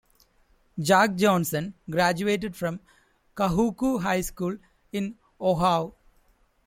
Jack 0.79 1.13
Johnson 1.15 1.75
graduated 1.87 2.55
from 2.55 2.79
Kahuku 3.37 3.99
High 4.01 4.21
School 4.21 4.57
in 4.91 5.15
Oahu. 5.39 5.91